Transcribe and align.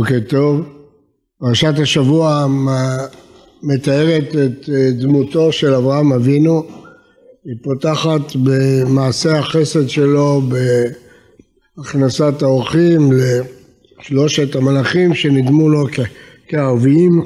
בוקר 0.00 0.20
טוב. 0.28 0.60
פרשת 1.40 1.74
השבוע 1.82 2.46
מתארת 3.62 4.28
את 4.28 4.68
אה, 4.68 4.90
דמותו 4.90 5.52
של 5.52 5.74
אברהם 5.74 6.12
אבינו. 6.12 6.62
היא 7.44 7.54
פותחת 7.62 8.36
במעשה 8.44 9.38
החסד 9.38 9.88
שלו 9.88 10.42
בהכנסת 11.76 12.42
האורחים 12.42 13.10
לשלושת 13.12 14.56
המלאכים 14.56 15.14
שנדמו 15.14 15.68
לו 15.68 15.86
כערביים 16.48 17.22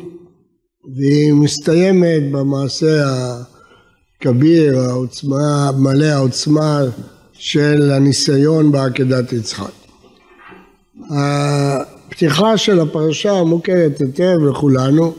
והיא 0.96 1.32
מסתיימת 1.32 2.32
במעשה 2.32 3.04
הכביר, 4.20 4.78
העוצמה, 4.78 5.70
מלא 5.78 6.04
העוצמה 6.06 6.80
של 7.32 7.90
הניסיון 7.90 8.72
בעקדת 8.72 9.32
יצחק. 9.32 9.72
הפתיחה 12.14 12.56
של 12.56 12.80
הפרשה 12.80 13.44
מוכרת 13.44 14.00
היטב 14.00 14.36
לכולנו, 14.50 15.12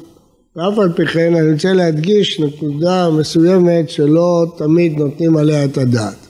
ואף 0.56 0.80
על 0.80 0.94
פי 0.96 1.06
כן 1.06 1.36
אני 1.36 1.52
רוצה 1.52 1.74
להדגיש 1.74 2.40
נקודה 2.40 3.10
מסוימת 3.10 3.90
שלא 3.90 4.46
תמיד 4.58 5.00
נותנים 5.00 5.38
עליה 5.38 5.66
את 5.66 5.78
הדעת. 5.78 6.28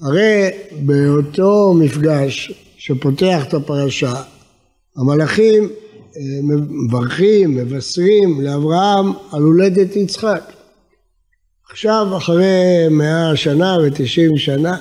הרי 0.00 0.50
באותו 0.80 1.74
מפגש 1.78 2.52
שפותח 2.76 3.44
את 3.48 3.54
הפרשה, 3.54 4.14
המלאכים 4.96 5.62
אה, 5.64 6.22
מברכים, 6.42 7.54
מבשרים 7.54 8.40
לאברהם 8.40 9.12
על 9.32 9.42
הולדת 9.42 9.96
יצחק. 9.96 10.52
עכשיו, 11.70 12.06
אחרי 12.16 12.88
מאה 12.90 13.36
שנה 13.36 13.76
ותשעים 13.86 14.38
שנה, 14.38 14.78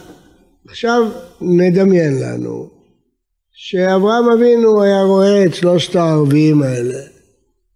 עכשיו 0.68 1.04
נדמיין 1.42 2.20
לנו 2.22 2.79
שאברהם 3.62 4.30
אבינו 4.30 4.84
היה 4.84 5.02
רואה 5.02 5.46
את 5.46 5.56
שלושת 5.56 5.96
הערבים 5.96 6.64
האלה. 6.64 7.00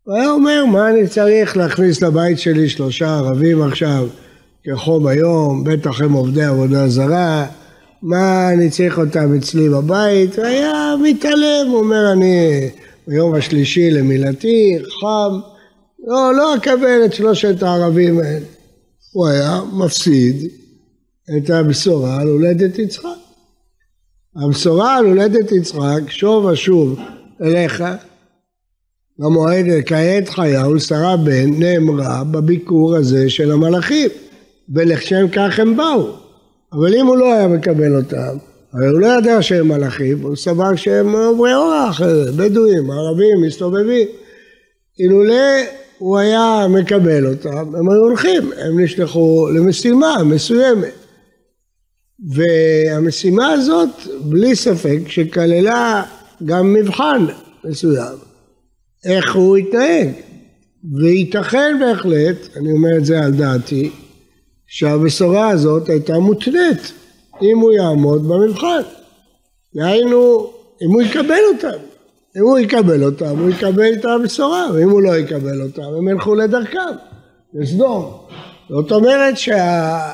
הוא 0.04 0.16
היה 0.16 0.32
אומר 0.32 0.66
מה 0.66 0.90
אני 0.90 1.08
צריך 1.08 1.58
להכניס 1.58 2.02
לבית 2.02 2.40
שלי 2.40 2.70
שלושה 2.70 3.16
ערבים 3.18 3.62
עכשיו? 3.62 4.08
כחום 4.64 5.08
היום, 5.08 5.64
בטח 5.64 6.02
הם 6.02 6.14
עובדי 6.14 6.44
עבודה 6.44 6.88
זרה, 6.88 7.46
מה 8.02 8.54
אני 8.54 8.70
צריך 8.70 8.98
אותם 8.98 9.36
אצלי 9.36 9.70
בבית, 9.70 10.40
היה 10.40 10.96
מתעלם, 11.04 11.68
הוא 11.70 11.80
אומר 11.80 12.12
אני 12.12 12.70
ביום 13.08 13.36
השלישי 13.36 13.92
למילתי, 13.92 14.78
חם, 15.02 15.40
לא, 16.08 16.36
לא 16.36 16.56
אקבל 16.56 17.06
את 17.06 17.14
שלושת 17.14 17.64
הערבים 17.64 18.20
האלה. 18.20 18.46
הוא 19.14 19.28
היה 19.28 19.62
מפסיד 19.74 20.36
את 21.38 21.50
הבשורה 21.50 22.22
על 22.22 22.28
הולדת 22.28 22.80
יצחק. 22.80 23.23
הבשורה 24.36 24.98
על 24.98 25.06
הולדת 25.06 25.52
יצחק, 25.52 26.02
שוב 26.10 26.46
ושוב 26.46 27.00
אליך, 27.42 27.84
למועד 29.20 29.66
כעת 29.86 30.30
חייהו 30.30 30.80
שרה 30.80 31.18
בן 31.18 31.50
נאמרה 31.60 32.24
בביקור 32.24 32.96
הזה 32.96 33.30
של 33.30 33.52
המלאכים 33.52 34.10
ולשם 34.74 35.26
כך 35.32 35.60
הם 35.60 35.78
באו. 35.78 36.08
אבל 36.74 36.96
אם 36.96 37.06
הוא 37.06 37.18
לא 37.18 37.34
היה 37.34 37.48
מקבל 37.48 37.96
אותם 37.96 38.38
הרי 38.74 38.88
הוא 38.88 39.00
לא 39.00 39.08
ידע 39.08 39.42
שהם 39.42 39.68
מלאכים 39.68 40.22
הוא 40.22 40.36
סבר 40.36 40.76
שהם 40.76 41.16
עוברי 41.16 41.54
אורח 41.54 42.02
בדואים 42.38 42.92
ערבים 42.92 43.42
מסתובבים. 43.42 44.08
אילולא 45.00 45.44
הוא 45.98 46.18
היה 46.18 46.66
מקבל 46.70 47.28
אותם 47.28 47.76
הם 47.76 47.90
היו 47.90 48.00
הולכים 48.00 48.52
הם 48.58 48.80
נשלחו 48.80 49.48
למשימה 49.56 50.24
מסוימת 50.24 51.03
והמשימה 52.20 53.50
הזאת 53.52 53.90
בלי 54.22 54.56
ספק 54.56 55.00
שכללה 55.08 56.04
גם 56.46 56.74
מבחן 56.74 57.26
מסוים, 57.64 58.18
איך 59.06 59.36
הוא 59.36 59.58
יתנהג. 59.58 60.10
וייתכן 60.92 61.78
בהחלט, 61.80 62.58
אני 62.58 62.72
אומר 62.72 62.98
את 62.98 63.06
זה 63.06 63.20
על 63.24 63.32
דעתי, 63.32 63.90
שהבשורה 64.68 65.50
הזאת 65.50 65.90
הייתה 65.90 66.20
מותנית 66.20 66.92
אם 67.42 67.60
הוא 67.60 67.72
יעמוד 67.72 68.28
במבחן. 68.28 68.82
דהיינו, 69.76 70.52
אם 70.82 70.92
הוא 70.94 71.02
יקבל 71.02 71.40
אותם. 71.54 71.78
אם 72.38 72.42
הוא 72.42 72.60
יקבל 72.60 73.04
אותם, 73.04 73.40
הוא 73.40 73.50
יקבל 73.50 73.94
את 73.94 74.06
הבשורה, 74.06 74.68
ואם 74.74 74.90
הוא 74.90 75.02
לא 75.02 75.18
יקבל 75.18 75.62
אותם, 75.62 75.82
הם 75.82 76.08
ילכו 76.08 76.36
לדרכם, 76.36 76.80
לסדום. 77.54 78.18
זאת 78.70 78.92
אומרת 78.92 79.38
שה... 79.38 80.12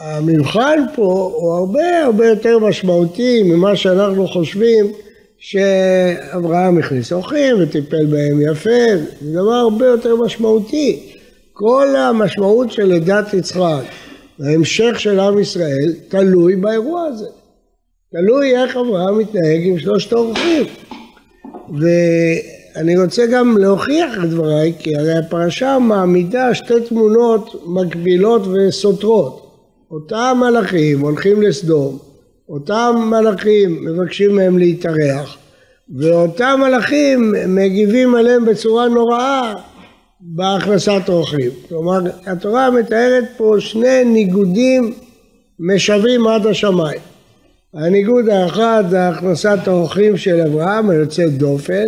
המבחן 0.00 0.84
פה 0.94 1.32
הוא 1.34 1.52
הרבה 1.54 2.04
הרבה 2.04 2.26
יותר 2.26 2.58
משמעותי 2.58 3.42
ממה 3.42 3.76
שאנחנו 3.76 4.28
חושבים 4.28 4.86
שאברהם 5.38 6.78
הכניס 6.78 7.12
אורחים 7.12 7.56
וטיפל 7.60 8.06
בהם 8.06 8.40
יפה, 8.40 8.96
זה 9.20 9.32
דבר 9.32 9.52
הרבה 9.52 9.86
יותר 9.86 10.16
משמעותי. 10.16 11.12
כל 11.52 11.96
המשמעות 11.96 12.72
של 12.72 12.84
לידת 12.84 13.34
יצחק 13.34 13.82
וההמשך 14.38 15.00
של 15.00 15.20
עם 15.20 15.38
ישראל 15.38 15.94
תלוי 16.08 16.56
באירוע 16.56 17.04
הזה. 17.04 17.26
תלוי 18.12 18.56
איך 18.56 18.76
אברהם 18.76 19.18
מתנהג 19.18 19.60
עם 19.62 19.78
שלושת 19.78 20.12
האורחים. 20.12 20.66
ואני 21.78 22.98
רוצה 22.98 23.26
גם 23.26 23.58
להוכיח 23.58 24.12
את 24.24 24.30
דבריי, 24.30 24.72
כי 24.78 24.96
הרי 24.96 25.18
הפרשה 25.18 25.78
מעמידה 25.78 26.54
שתי 26.54 26.80
תמונות 26.88 27.62
מקבילות 27.66 28.42
וסותרות. 28.46 29.47
אותם 29.90 30.40
מלאכים 30.40 31.00
הולכים 31.00 31.42
לסדום, 31.42 31.98
אותם 32.48 33.08
מלאכים 33.10 33.84
מבקשים 33.84 34.36
מהם 34.36 34.58
להתארח, 34.58 35.36
ואותם 35.96 36.60
מלאכים 36.60 37.34
מגיבים 37.48 38.14
עליהם 38.14 38.44
בצורה 38.44 38.88
נוראה 38.88 39.54
בהכנסת 40.20 41.02
אורחים. 41.08 41.50
כלומר, 41.68 42.00
התורה 42.26 42.70
מתארת 42.70 43.24
פה 43.36 43.54
שני 43.58 44.04
ניגודים 44.04 44.92
משווים 45.60 46.26
עד 46.26 46.46
השמיים. 46.46 47.00
הניגוד 47.74 48.28
האחד 48.28 48.84
זה 48.90 49.08
הכנסת 49.08 49.58
האורחים 49.66 50.16
של 50.16 50.40
אברהם 50.40 50.90
היוצאת 50.90 51.38
דופן, 51.38 51.86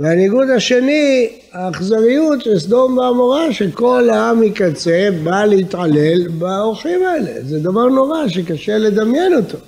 והניגוד 0.00 0.50
השני, 0.50 1.28
האכזריות 1.52 2.40
של 2.42 2.58
סדום 2.58 2.98
ועמורה, 2.98 3.52
שכל 3.52 4.10
העם 4.10 4.40
מקצה 4.40 5.08
בא 5.24 5.44
להתעלל 5.44 6.28
באורחים 6.28 7.02
האלה. 7.02 7.30
זה 7.42 7.58
דבר 7.58 7.88
נורא 7.88 8.28
שקשה 8.28 8.78
לדמיין 8.78 9.34
אותו. 9.34 9.58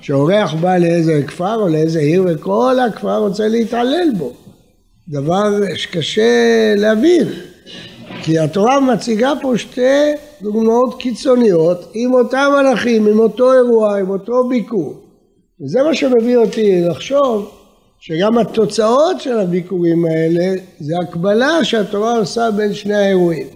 שאורח 0.00 0.54
בא 0.54 0.78
לאיזה 0.78 1.22
כפר 1.26 1.54
או 1.54 1.68
לאיזה 1.68 1.98
עיר 1.98 2.24
וכל 2.28 2.76
הכפר 2.78 3.16
רוצה 3.16 3.48
להתעלל 3.48 4.08
בו. 4.18 4.32
דבר 5.08 5.74
שקשה 5.74 6.74
להבין. 6.76 7.28
כי 8.22 8.38
התורה 8.38 8.80
מציגה 8.80 9.32
פה 9.42 9.58
שתי 9.58 10.12
דוגמאות 10.42 11.00
קיצוניות 11.00 11.90
עם 11.94 12.14
אותם 12.14 12.52
מלאכים, 12.58 13.06
עם 13.06 13.18
אותו 13.18 13.52
אירוע, 13.52 13.98
עם 13.98 14.10
אותו 14.10 14.48
ביקור. 14.48 14.94
וזה 15.60 15.82
מה 15.82 15.94
שמביא 15.94 16.36
אותי 16.36 16.80
לחשוב 16.80 17.50
שגם 17.98 18.38
התוצאות 18.38 19.20
של 19.20 19.38
הביקורים 19.38 20.04
האלה 20.04 20.54
זה 20.80 20.94
הקבלה 21.02 21.64
שהתורה 21.64 22.18
עושה 22.18 22.50
בין 22.50 22.74
שני 22.74 22.94
האירועים. 22.94 23.46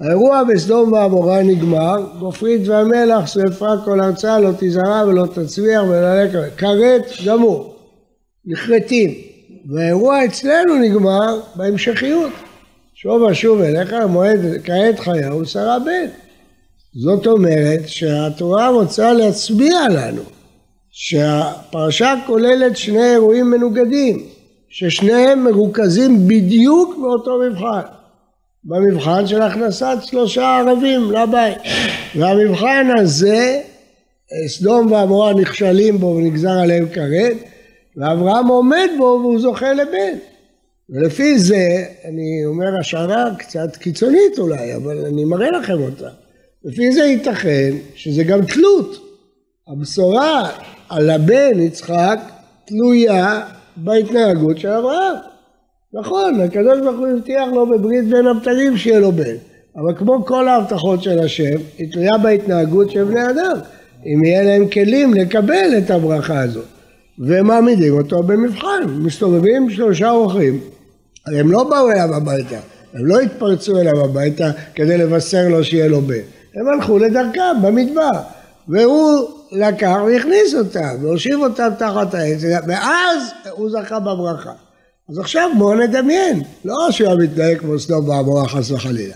האירוע 0.00 0.42
בסדום 0.44 0.92
ועמורה 0.92 1.42
נגמר, 1.42 2.06
גופרית 2.18 2.68
והמלח 2.68 3.26
שרפה 3.26 3.74
כל 3.84 4.00
ארצה 4.00 4.38
לא 4.38 4.50
תזרע 4.58 5.04
ולא 5.08 5.26
תצליח 5.26 5.82
ולא 5.82 6.22
לקראת, 6.22 6.56
כרת 6.56 7.06
גמור, 7.26 7.74
נכרתים. 8.46 9.14
והאירוע 9.66 10.24
אצלנו 10.24 10.78
נגמר 10.78 11.40
בהמשכיות. 11.54 12.32
שוב 12.94 13.22
ושוב 13.22 13.60
אליך 13.60 13.92
המועד 13.92 14.40
כעת 14.64 14.98
חייהו 14.98 15.46
שרה 15.46 15.78
בן. 15.78 16.06
זאת 16.94 17.26
אומרת 17.26 17.80
שהתורה 17.86 18.68
רוצה 18.68 19.12
להצביע 19.12 19.88
לנו 19.90 20.22
שהפרשה 20.92 22.14
כוללת 22.26 22.76
שני 22.76 23.12
אירועים 23.12 23.50
מנוגדים, 23.50 24.26
ששניהם 24.68 25.44
מרוכזים 25.44 26.28
בדיוק 26.28 26.96
באותו 27.00 27.38
מבחן, 27.38 27.80
במבחן 28.64 29.26
של 29.26 29.42
הכנסת 29.42 29.96
שלושה 30.02 30.58
ערבים 30.58 31.12
לבית. 31.12 31.58
והמבחן 32.16 32.86
הזה, 32.98 33.60
סדום 34.46 34.92
ועמורה 34.92 35.34
נכשלים 35.34 35.98
בו 35.98 36.06
ונגזר 36.06 36.50
עליהם 36.50 36.88
כרת, 36.88 37.36
ואברהם 37.96 38.46
עומד 38.46 38.88
בו 38.98 39.18
והוא 39.22 39.40
זוכה 39.40 39.72
לבן. 39.72 40.18
ולפי 40.90 41.38
זה, 41.38 41.84
אני 42.04 42.44
אומר 42.46 42.80
השערה 42.80 43.24
קצת 43.38 43.76
קיצונית 43.76 44.38
אולי, 44.38 44.76
אבל 44.76 45.04
אני 45.04 45.24
מראה 45.24 45.50
לכם 45.50 45.82
אותה. 45.82 46.08
לפי 46.64 46.92
זה 46.92 47.04
ייתכן 47.04 47.70
שזה 47.94 48.24
גם 48.24 48.46
תלות. 48.46 49.12
הבשורה 49.68 50.50
על 50.92 51.10
הבן 51.10 51.60
יצחק 51.60 52.18
תלויה 52.64 53.40
בהתנהגות 53.76 54.58
של 54.58 54.68
אברהם. 54.68 55.14
נכון, 55.94 56.40
הקדוש 56.40 56.80
ברוך 56.80 56.98
הוא 56.98 57.06
הבטיח 57.06 57.48
לו 57.52 57.66
בברית 57.66 58.08
בין 58.08 58.26
הבתרים 58.26 58.76
שיהיה 58.76 59.00
לו 59.00 59.12
בן, 59.12 59.34
אבל 59.76 59.94
כמו 59.98 60.24
כל 60.24 60.48
ההבטחות 60.48 61.02
של 61.02 61.18
השם, 61.18 61.56
היא 61.78 61.92
תלויה 61.92 62.18
בהתנהגות 62.22 62.90
של 62.90 63.04
בני 63.04 63.30
אדם, 63.30 63.56
אם 64.06 64.24
יהיה 64.24 64.42
להם 64.42 64.68
כלים 64.68 65.14
לקבל 65.14 65.78
את 65.78 65.90
הברכה 65.90 66.40
הזאת. 66.40 66.64
ומעמידים 67.18 67.92
אותו 67.98 68.22
במבחן, 68.22 68.82
מסתובבים 68.88 69.70
שלושה 69.70 70.10
אורחים, 70.10 70.60
הם 71.38 71.52
לא 71.52 71.64
באו 71.64 71.90
אליו 71.90 72.14
הביתה, 72.14 72.58
הם 72.94 73.06
לא 73.06 73.20
התפרצו 73.20 73.80
אליו 73.80 74.04
הביתה 74.04 74.50
כדי 74.74 74.98
לבשר 74.98 75.48
לו 75.48 75.64
שיהיה 75.64 75.88
לו 75.88 76.00
בן, 76.00 76.14
הם 76.54 76.68
הלכו 76.68 76.98
לדרכם 76.98 77.62
במדבר, 77.62 78.10
והוא 78.68 79.41
לקח 79.52 79.96
והכניס 80.06 80.54
אותם, 80.54 80.94
והושיב 81.02 81.40
אותם 81.40 81.68
תחת 81.78 82.14
העץ, 82.14 82.38
ואז 82.68 83.22
הוא 83.50 83.70
זכה 83.70 84.00
בברכה. 84.00 84.52
אז 85.10 85.18
עכשיו 85.18 85.50
בואו 85.58 85.74
נדמיין, 85.74 86.42
לא 86.64 86.88
שהוא 86.90 87.08
היה 87.08 87.16
מתנהג 87.16 87.58
כמו 87.58 87.78
סדום 87.78 88.08
ועמורה 88.08 88.48
חס 88.48 88.70
וחלילה, 88.70 89.14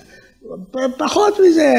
פחות 0.98 1.34
מזה, 1.48 1.74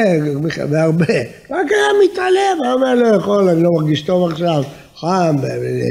בהרבה, 0.70 1.14
רק 1.50 1.66
היה 1.70 2.10
מתעלם, 2.10 2.62
היה 2.62 2.72
אומר 2.72 2.94
לא 2.94 3.06
יכול, 3.06 3.48
אני 3.48 3.62
לא 3.62 3.70
מרגיש 3.72 4.02
טוב 4.02 4.30
עכשיו, 4.30 4.62
חם, 4.96 5.36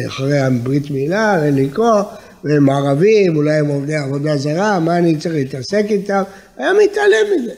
אחרי 0.08 0.40
הברית 0.40 0.92
מילה, 0.92 1.46
אין 1.46 1.56
לי 1.56 1.70
כוח, 1.76 2.06
והם 2.44 2.70
ערבים, 2.70 3.36
אולי 3.38 3.54
הם 3.54 3.68
עובדי 3.68 3.96
עבודה 3.96 4.38
זרה, 4.38 4.80
מה 4.80 4.98
אני 4.98 5.18
צריך 5.18 5.36
להתעסק 5.36 5.86
איתם, 5.90 6.24
היה 6.58 6.72
מתעלם 6.84 7.28
מזה. 7.36 7.52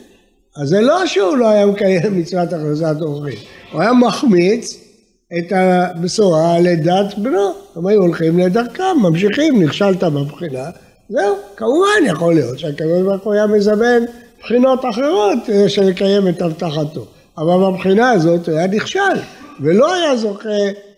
אז 0.62 0.70
זה 0.70 0.82
לא 0.82 1.06
שהוא 1.06 1.38
לא 1.38 1.50
היה 1.50 1.66
מקיים 1.66 2.20
מצוות 2.20 2.54
הכרזת 2.54 2.96
אורחים, 3.02 3.38
הוא 3.72 3.82
היה 3.82 3.94
מחמיץ 3.94 4.89
את 5.38 5.52
הבשורה 5.52 6.60
לידת 6.60 7.18
בנו. 7.18 7.54
הם 7.76 7.88
היו 7.88 8.02
הולכים 8.02 8.40
לדרכם, 8.40 8.98
ממשיכים, 9.02 9.64
נכשלת 9.64 10.04
בבחינה, 10.04 10.70
זהו, 11.10 11.36
כמובן 11.56 12.06
יכול 12.08 12.34
להיות 12.34 12.60
שהקדוש 12.60 13.02
ברוך 13.04 13.24
הוא 13.24 13.34
היה 13.34 13.48
מזמן 13.48 14.00
בחינות 14.42 14.86
אחרות 14.86 15.38
של 15.68 15.84
לקיים 15.84 16.28
את 16.28 16.42
הבטחתו. 16.42 17.06
אבל 17.38 17.72
בבחינה 17.72 18.12
הזאת 18.12 18.50
הוא 18.50 18.58
היה 18.58 18.68
נכשל, 18.68 19.20
ולא 19.60 19.94
היה 19.94 20.18
זוכה 20.18 20.50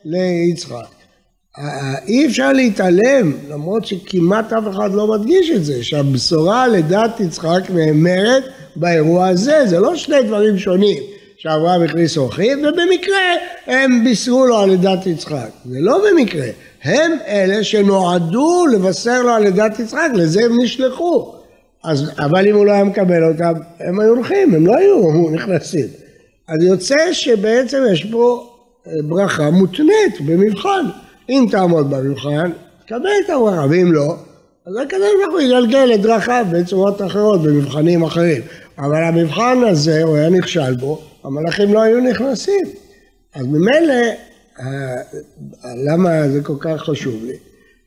ליצחק. 0.06 0.86
אי 2.07 2.25
אפשר 2.25 2.54
להתעלם, 2.54 3.33
למרות 3.50 3.86
שכמעט 3.86 4.54
אף 4.54 4.63
אחד 4.69 4.94
לא 4.94 5.07
מדגיש 5.07 5.51
את 5.51 5.66
זה, 5.66 5.83
שהבשורה 5.83 6.68
לדת 6.68 7.19
יצחק 7.19 7.62
נאמרת 7.69 8.44
באירוע 8.75 9.28
הזה, 9.28 9.62
זה 9.66 9.80
לא 9.80 9.95
שני 9.95 10.22
דברים 10.24 10.57
שונים. 10.57 11.04
שאברהם 11.43 11.83
הכניס 11.83 12.17
אורחים, 12.17 12.59
ובמקרה 12.59 13.19
הם 13.67 14.03
בישרו 14.03 14.45
לו 14.45 14.57
על 14.57 14.69
לידת 14.69 15.07
יצחק. 15.07 15.49
זה 15.65 15.77
לא 15.79 16.01
במקרה, 16.11 16.45
הם 16.83 17.11
אלה 17.27 17.63
שנועדו 17.63 18.65
לבשר 18.73 19.21
לו 19.21 19.29
על 19.29 19.43
לידת 19.43 19.79
יצחק, 19.79 20.09
לזה 20.13 20.45
הם 20.45 20.61
נשלחו. 20.61 21.35
אז, 21.83 22.11
אבל 22.19 22.47
אם 22.47 22.55
הוא 22.55 22.65
לא 22.65 22.71
היה 22.71 22.83
מקבל 22.83 23.23
אותם, 23.23 23.53
הם 23.79 23.99
היו 23.99 24.09
הולכים, 24.09 24.55
הם 24.55 24.67
לא 24.67 24.75
היו 24.75 25.29
נכנסים. 25.29 25.88
אז 26.47 26.63
יוצא 26.63 27.13
שבעצם 27.13 27.83
יש 27.91 28.05
פה 28.05 28.49
אה, 28.87 28.91
ברכה 29.03 29.51
מותנית 29.51 30.21
במבחן. 30.25 30.85
אם 31.29 31.45
תעמוד 31.51 31.89
במבחן, 31.89 32.51
תקבל 32.85 33.09
את 33.25 33.29
הברכה, 33.29 33.65
ואם 33.69 33.94
לא, 33.94 34.15
אז 34.67 34.73
הקדוש 34.83 35.11
ברוך 35.23 35.33
הוא 35.33 35.39
יגלגל 35.39 35.91
את 35.94 36.01
דרכיו 36.01 36.45
בצורות 36.51 37.01
אחרות, 37.01 37.41
במבחנים 37.44 38.03
אחרים. 38.03 38.41
אבל 38.77 39.03
המבחן 39.03 39.57
הזה, 39.67 40.03
הוא 40.03 40.15
היה 40.15 40.29
נכשל 40.29 40.75
בו, 40.75 41.10
המלאכים 41.23 41.73
לא 41.73 41.81
היו 41.81 42.00
נכנסים. 42.00 42.65
אז 43.35 43.45
ממילא, 43.45 43.94
למה 45.85 46.29
זה 46.29 46.44
כל 46.44 46.56
כך 46.59 46.81
חשוב 46.81 47.23
לי? 47.25 47.38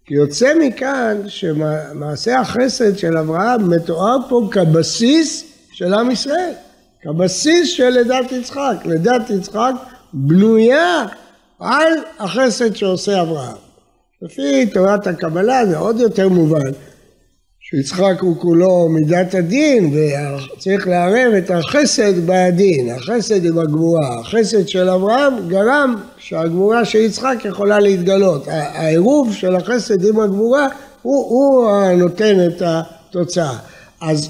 כי 0.06 0.14
יוצא 0.14 0.54
מכאן 0.60 1.22
שמעשה 1.26 2.40
החסד 2.40 2.98
של 2.98 3.19
אברהם 3.19 3.70
מתואר 3.70 4.16
פה 4.28 4.48
כבסיס 4.50 5.44
של 5.72 5.94
עם 5.94 6.10
ישראל, 6.10 6.52
כבסיס 7.02 7.69
של 7.69 7.88
לידת 7.88 8.32
יצחק. 8.32 8.76
לידת 8.84 9.31
יצחק 9.31 9.72
בנויה 10.12 11.06
על 11.60 11.92
החסד 12.19 12.76
שעושה 12.76 13.22
אברהם. 13.22 13.56
לפי 14.22 14.66
תורת 14.66 15.06
הקבלה 15.06 15.66
זה 15.66 15.78
עוד 15.78 16.00
יותר 16.00 16.28
מובן. 16.28 16.70
שיצחק 17.70 18.20
הוא 18.20 18.37
כולו 18.40 18.88
מידת 18.88 19.34
הדין 19.34 19.93
וצריך 19.94 20.88
לערב 20.88 21.32
את 21.38 21.50
החסד 21.50 22.26
בדין, 22.26 22.90
החסד 22.90 23.46
עם 23.46 23.58
הגבורה, 23.58 24.20
החסד 24.20 24.69
של 24.69 24.88
אברהם 24.88 25.49
גרם 25.49 25.96
שהגבורה 26.19 26.84
של 26.84 26.99
יצחק 26.99 27.37
יכולה 27.44 27.81
להתגלות, 27.81 28.49
העירוב 28.49 29.34
של 29.34 29.56
החסד 29.56 30.05
עם 30.05 30.20
הגבורה 30.20 30.69
הוא, 31.02 31.31
הוא 31.31 31.70
הנותן 31.70 32.46
את 32.46 32.62
התוצאה. 32.64 33.56
אז 34.00 34.28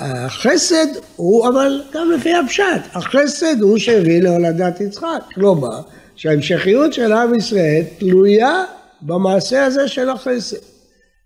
החסד 0.00 0.86
הוא 1.16 1.48
אבל 1.48 1.82
גם 1.94 2.10
לפי 2.10 2.34
הפשט, 2.34 2.82
החסד 2.94 3.60
הוא 3.60 3.78
שהביא 3.78 4.22
להולדת 4.22 4.80
יצחק, 4.80 5.22
כלומר 5.34 5.80
שההמשכיות 6.16 6.92
של 6.92 7.12
עם 7.12 7.34
ישראל 7.34 7.82
תלויה 7.98 8.64
במעשה 9.02 9.64
הזה 9.64 9.88
של 9.88 10.10
החסד. 10.10 10.56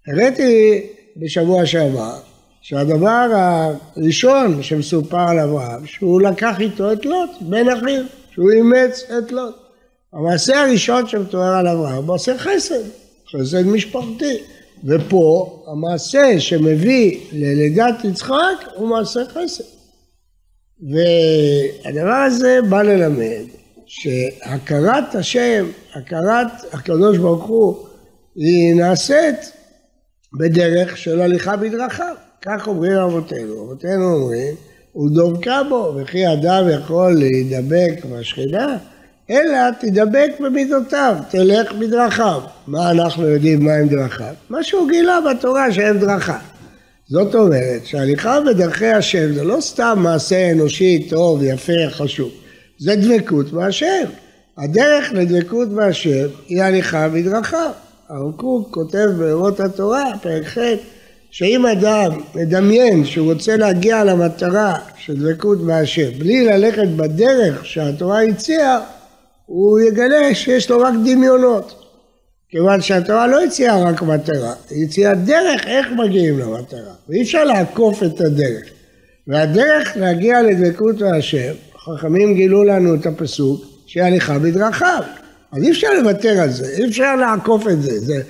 הראיתי 0.08 0.80
בשבוע 1.18 1.66
שעבר, 1.66 2.18
שהדבר 2.60 3.26
הראשון 3.96 4.62
שמסופר 4.62 5.28
על 5.28 5.38
אברהם, 5.38 5.86
שהוא 5.86 6.20
לקח 6.20 6.60
איתו 6.60 6.92
את 6.92 7.04
לוט, 7.04 7.30
בן 7.40 7.68
אחיו, 7.68 8.02
שהוא 8.30 8.50
אימץ 8.50 9.04
את 9.18 9.32
לוט. 9.32 9.54
המעשה 10.12 10.62
הראשון 10.62 11.06
שמתואר 11.06 11.54
על 11.54 11.68
אברהם, 11.68 11.96
הוא 11.96 12.04
מעשה 12.04 12.38
חסד, 12.38 12.82
חסד 13.32 13.66
משפחתי. 13.66 14.36
ופה 14.84 15.58
המעשה 15.66 16.40
שמביא 16.40 17.20
ללידת 17.32 18.04
יצחק 18.04 18.68
הוא 18.76 18.88
מעשה 18.88 19.20
חסד. 19.24 19.64
והדבר 20.80 22.14
הזה 22.26 22.58
בא 22.68 22.82
ללמד 22.82 23.44
שהכרת 23.86 25.14
השם, 25.14 25.66
הכרת 25.94 26.46
הקדוש 26.72 27.18
ברוך 27.18 27.44
הוא, 27.44 27.86
היא 28.36 28.74
נעשית 28.74 29.52
בדרך 30.34 30.96
של 30.96 31.20
הליכה 31.20 31.56
בדרכיו. 31.56 32.14
כך 32.42 32.66
אומרים 32.68 32.92
אבותינו. 32.92 33.64
אבותינו 33.64 34.14
אומרים, 34.14 34.54
הוא 34.92 35.10
דבקה 35.14 35.62
בו, 35.68 35.94
וכי 35.96 36.32
אדם 36.32 36.68
יכול 36.68 37.12
להידבק 37.12 38.04
בשכינה, 38.04 38.76
אלא 39.30 39.58
תדבק 39.80 40.30
במידותיו, 40.40 41.16
תלך 41.30 41.72
בדרכיו. 41.72 42.40
מה 42.66 42.90
אנחנו 42.90 43.26
יודעים 43.28 43.64
מהם 43.64 43.88
דרכיו? 43.88 44.34
מה 44.50 44.62
שהוא 44.62 44.90
גילה 44.90 45.18
בתורה 45.30 45.72
שהם 45.72 45.98
דרכיו. 45.98 46.34
זאת 47.08 47.34
אומרת 47.34 47.86
שהליכה 47.86 48.40
בדרכי 48.40 48.86
השם 48.86 49.32
זה 49.32 49.44
לא 49.44 49.60
סתם 49.60 49.98
מעשה 50.02 50.52
אנושי 50.52 51.06
טוב, 51.10 51.42
יפה, 51.42 51.90
חשוב. 51.90 52.30
זה 52.78 52.96
דבקות 52.96 53.52
בהשם. 53.52 54.04
הדרך 54.58 55.12
לדבקות 55.12 55.68
בהשם 55.68 56.26
היא 56.48 56.62
הליכה 56.62 57.08
בדרכיו. 57.08 57.70
הרב 58.08 58.32
קוק 58.36 58.68
כותב 58.70 59.06
באורות 59.18 59.60
התורה, 59.60 60.04
פרק 60.22 60.46
ח', 60.46 60.58
שאם 61.30 61.66
אדם 61.66 62.20
מדמיין 62.34 63.04
שהוא 63.04 63.32
רוצה 63.32 63.56
להגיע 63.56 64.04
למטרה 64.04 64.78
של 64.96 65.16
דבקות 65.16 65.66
בהשם, 65.66 66.18
בלי 66.18 66.44
ללכת 66.44 66.88
בדרך 66.96 67.66
שהתורה 67.66 68.22
הציעה, 68.22 68.80
הוא 69.46 69.80
יגלה 69.80 70.34
שיש 70.34 70.70
לו 70.70 70.80
רק 70.80 70.94
דמיונות. 71.04 71.84
כיוון 72.48 72.80
שהתורה 72.80 73.26
לא 73.26 73.44
הציעה 73.44 73.82
רק 73.82 74.02
מטרה, 74.02 74.52
היא 74.70 74.86
הציעה 74.86 75.14
דרך 75.14 75.66
איך 75.66 75.86
מגיעים 75.96 76.38
למטרה, 76.38 76.92
ואי 77.08 77.22
אפשר 77.22 77.44
לעקוף 77.44 78.02
את 78.02 78.20
הדרך. 78.20 78.64
והדרך 79.26 79.96
להגיע 79.96 80.42
לדבקות 80.42 80.98
בהשם, 80.98 81.52
חכמים 81.84 82.34
גילו 82.34 82.64
לנו 82.64 82.94
את 82.94 83.06
הפסוק, 83.06 83.64
שהיא 83.86 84.02
הליכה 84.02 84.38
בדרכיו. 84.38 85.02
אז 85.52 85.62
אי 85.62 85.70
אפשר 85.70 85.88
לוותר 86.02 86.40
על 86.40 86.50
זה, 86.50 86.66
אי 86.76 86.88
אפשר 86.88 87.16
לעקוף 87.16 87.68
את 87.68 87.82
זה. 87.82 87.98
זה 87.98 88.22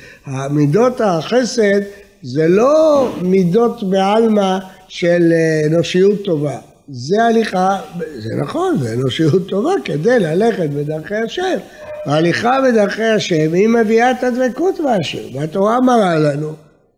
מידות 0.50 1.00
החסד 1.00 1.80
זה 2.22 2.48
לא 2.48 3.08
מידות 3.22 3.90
בעלמא 3.90 4.58
של 4.88 5.32
אה, 5.32 5.66
אנושיות 5.66 6.24
טובה. 6.24 6.58
זה 6.88 7.22
הליכה, 7.24 7.80
זה 8.18 8.34
נכון, 8.42 8.78
זה 8.78 8.92
אנושיות 8.92 9.48
טובה 9.48 9.72
כדי 9.84 10.18
ללכת 10.18 10.70
בדרכי 10.70 11.14
השם. 11.14 11.58
ההליכה 12.04 12.58
בדרכי 12.64 13.04
השם 13.04 13.52
היא 13.54 13.68
מביאה 13.68 14.10
את 14.10 14.24
הדבקות 14.24 14.80
בהשם, 14.84 15.38
והתורה 15.38 15.80
מראה 15.80 16.18
לנו 16.18 16.52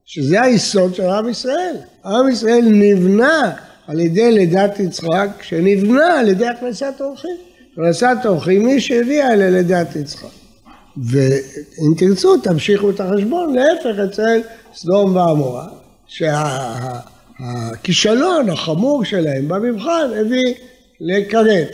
שזה 0.05 0.43
היסוד 0.43 0.95
של 0.95 1.07
עם 1.07 1.29
ישראל. 1.29 1.77
עם 2.05 2.29
ישראל 2.29 2.65
נבנה 2.65 3.53
על 3.89 4.01
ידי 4.01 4.33
לידת 4.33 4.81
יצחק, 4.81 5.29
שנבנה 5.43 6.21
על 6.21 6.29
ידי 6.29 6.47
הכנסת 6.47 6.95
אורחים. 7.01 7.50
הכנסת 7.73 8.17
אורחים 8.25 8.67
היא 8.67 8.81
שהביאה 8.81 9.37
ללידת 9.37 9.97
יצחק. 9.97 10.29
ואם 10.97 11.95
תרצו 11.99 12.37
תמשיכו 12.37 12.91
את 12.91 13.01
החשבון, 13.01 13.55
להפך 13.55 13.99
אצל 14.05 14.41
סדום 14.75 15.17
ועמורה, 15.17 15.69
שהכישלון 17.37 18.51
החמור 18.51 19.05
שלהם 19.05 19.49
במבחן 19.49 20.11
הביא 20.21 20.55
לכרת. 21.01 21.69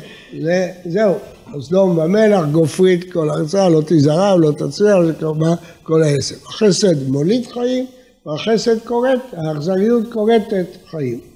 זהו, 0.84 1.14
סדום 1.60 1.98
ומלח 1.98 2.44
גופרית 2.52 3.12
כל 3.12 3.30
ארצה, 3.30 3.68
לא 3.68 3.82
תזרע 3.86 4.36
לא 4.36 4.52
תצליח, 4.52 4.96
כלומר 5.18 5.54
כל 5.82 6.02
העסק. 6.02 6.46
החסד 6.46 7.08
מוליד 7.08 7.46
חיים 7.46 7.86
והחסד 8.26 8.78
כורת, 8.84 9.20
האכזריות 9.32 10.12
כורתת 10.12 10.66
חיים. 10.90 11.35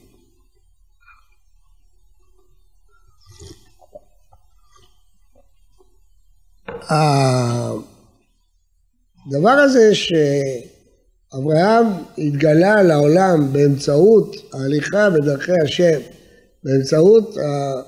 הדבר 9.27 9.51
הזה 9.51 9.95
שאברהם 9.95 11.87
התגלה 12.19 12.83
לעולם 12.83 13.53
באמצעות 13.53 14.37
ההליכה 14.53 15.11
בדרכי 15.11 15.53
השם, 15.65 16.01
באמצעות 16.65 17.37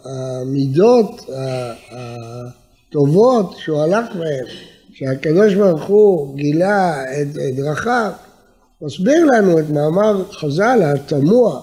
המידות 0.04 1.30
הטובות 1.90 3.56
שהוא 3.58 3.80
הלך 3.82 4.14
בהן, 4.14 4.46
שהקדוש 4.92 5.54
ברוך 5.54 5.84
הוא 5.84 6.36
גילה 6.36 7.04
את 7.20 7.26
דרכיו, 7.56 8.12
מסביר 8.82 9.24
לנו 9.24 9.58
את 9.58 9.70
מאמר 9.70 10.32
חז"ל 10.32 10.80
התמוה, 10.82 11.60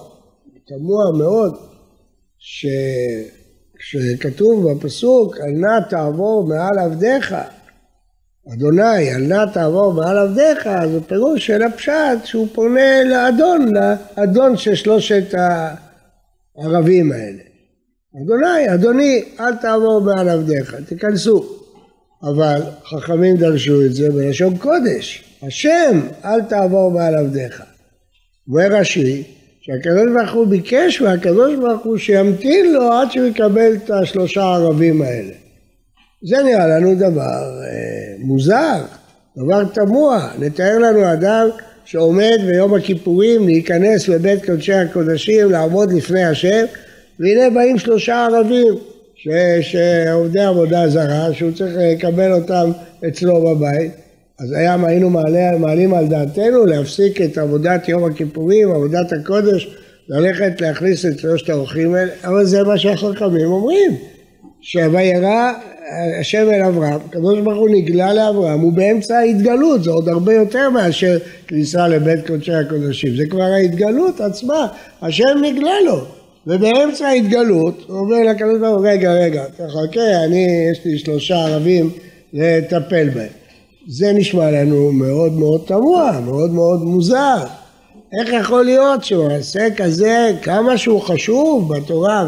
תמוה 0.66 1.12
מאוד, 1.18 1.54
שכשכתוב 3.80 4.72
בפסוק, 4.72 5.36
אל 5.36 5.50
נא 5.50 5.80
תעבור 5.88 6.46
מעל 6.48 6.78
עבדיך, 6.78 7.34
אדוני, 8.54 9.14
אל 9.14 9.20
נא 9.20 9.44
תעבור 9.52 9.92
מעל 9.92 10.18
עבדיך, 10.18 10.68
זה 10.92 11.00
פירוש 11.00 11.46
של 11.46 11.62
הפשט 11.62 12.24
שהוא 12.24 12.48
פונה 12.52 13.04
לאדון, 13.04 13.72
לאדון 13.74 14.56
של 14.56 14.74
שלושת 14.74 15.34
הערבים 16.56 17.12
האלה. 17.12 17.42
אדוני, 18.22 18.74
אדוני, 18.74 19.24
אל 19.40 19.56
תעבור 19.56 20.00
מעל 20.00 20.28
עבדיך, 20.28 20.74
תיכנסו. 20.88 21.56
אבל 22.22 22.62
חכמים 22.84 23.36
דרשו 23.36 23.86
את 23.86 23.94
זה 23.94 24.10
בלשון 24.10 24.56
קודש, 24.56 25.24
השם, 25.42 26.00
אל 26.24 26.42
תעבור 26.42 26.90
מעל 26.90 27.14
עבדיך. 27.14 27.62
אומר 28.48 28.80
רש"י, 29.70 29.82
שהקדוש 29.82 30.12
ברוך 30.14 30.32
הוא 30.32 30.46
ביקש 30.46 31.00
מהקדוש 31.00 31.54
ברוך 31.54 31.84
הוא 31.84 31.98
שימתין 31.98 32.72
לו 32.72 32.92
עד 32.92 33.10
שהוא 33.10 33.26
יקבל 33.26 33.72
את 33.84 33.90
השלושה 33.90 34.42
הערבים 34.42 35.02
האלה. 35.02 35.32
זה 36.22 36.36
נראה 36.42 36.66
לנו 36.66 36.94
דבר 36.94 37.62
אה, 37.64 38.14
מוזר, 38.18 38.80
דבר 39.36 39.64
תמוה. 39.64 40.30
נתאר 40.38 40.78
לנו 40.78 41.12
אדם 41.12 41.48
שעומד 41.84 42.38
ביום 42.46 42.74
הכיפורים 42.74 43.46
להיכנס 43.46 44.08
לבית 44.08 44.46
קודשי 44.46 44.72
הקודשים, 44.72 45.50
לעמוד 45.50 45.92
לפני 45.92 46.24
השם, 46.24 46.64
והנה 47.20 47.50
באים 47.50 47.78
שלושה 47.78 48.26
ערבים 48.26 48.74
ש, 49.14 49.28
שעובדי 49.60 50.40
עבודה 50.40 50.88
זרה, 50.88 51.34
שהוא 51.34 51.52
צריך 51.52 51.72
לקבל 51.76 52.32
אותם 52.32 52.70
אצלו 53.08 53.40
בבית. 53.40 54.09
אז 54.40 54.52
היה, 54.52 54.76
היינו 54.86 55.10
מעלה, 55.10 55.58
מעלים 55.58 55.94
על 55.94 56.06
דעתנו 56.06 56.66
להפסיק 56.66 57.20
את 57.20 57.38
עבודת 57.38 57.88
יום 57.88 58.04
הכיפורים, 58.04 58.70
עבודת 58.70 59.12
הקודש, 59.12 59.76
ללכת 60.08 60.60
להכניס 60.60 61.06
את 61.06 61.18
שלושת 61.18 61.48
האורחים 61.48 61.94
האלה, 61.94 62.12
אבל 62.24 62.44
זה 62.44 62.62
מה 62.64 62.78
שהחכמים 62.78 63.46
אומרים, 63.46 63.96
שוירא 64.60 65.52
השם 66.20 66.48
אל 66.52 66.62
אברהם, 66.62 66.98
הקדוש 67.08 67.40
ברוך 67.40 67.58
הוא 67.58 67.68
נגלה 67.68 68.14
לאברהם, 68.14 68.60
הוא 68.60 68.72
באמצע 68.72 69.18
ההתגלות, 69.18 69.84
זה 69.84 69.90
עוד 69.90 70.08
הרבה 70.08 70.34
יותר 70.34 70.70
מאשר 70.70 71.18
כניסה 71.46 71.88
לבית 71.88 72.26
קודשי 72.26 72.52
הקודשים, 72.52 73.16
זה 73.16 73.26
כבר 73.30 73.42
ההתגלות 73.42 74.20
עצמה, 74.20 74.66
השם 75.02 75.42
נגלה 75.42 75.80
לו, 75.86 76.04
ובאמצע 76.46 77.06
ההתגלות 77.06 77.84
הוא 77.86 77.98
אומר 77.98 78.22
לקדוש 78.30 78.58
ברוך 78.60 78.78
הוא, 78.78 78.88
רגע, 78.88 79.12
רגע, 79.12 79.44
תחכה, 79.44 80.24
אני, 80.24 80.68
יש 80.72 80.84
לי 80.84 80.98
שלושה 80.98 81.34
ערבים 81.34 81.90
לטפל 82.32 83.08
בהם. 83.08 83.39
זה 83.92 84.12
נשמע 84.12 84.50
לנו 84.50 84.92
מאוד 84.92 85.32
מאוד 85.32 85.60
תמוה, 85.66 86.20
מאוד 86.24 86.50
מאוד 86.50 86.82
מוזר. 86.82 87.36
איך 88.20 88.32
יכול 88.40 88.64
להיות 88.64 89.04
שמעשה 89.04 89.68
כזה, 89.76 90.32
כמה 90.42 90.78
שהוא 90.78 91.00
חשוב 91.00 91.74
בתורה, 91.74 92.24